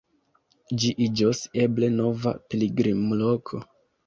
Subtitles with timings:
[0.83, 3.63] Ĝi iĝos eble nova pilgrimloko.